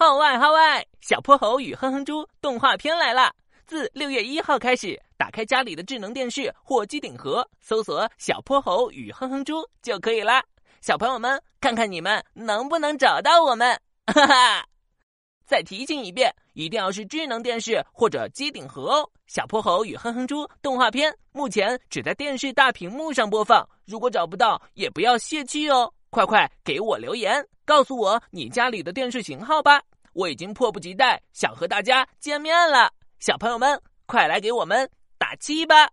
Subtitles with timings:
[0.00, 0.82] 号外号外！
[1.02, 3.30] 小泼猴与哼哼猪动画片来了！
[3.66, 10.42] 自六月一号开始，打开家里的智能电视或机顶盒，搜索“小泼猴与哼哼猪”就可以啦。
[10.80, 13.78] 小朋友们，看看你们能不能找到我们？
[14.06, 14.64] 哈哈！
[15.44, 19.10] 再提醒一遍，一定要是智能电视或者机顶盒哦。
[19.26, 25.92] 小泼猴与哼哼猪动画片目前只在电视大屏幕上播放，如果找不到，也不要泄气哦。
[26.10, 29.80] 快快给我留言，告诉我你家里的电视型号吧！
[30.12, 35.88] 我已经迫不及待想和大家见面了，小朋友们，快来给我们打气吧！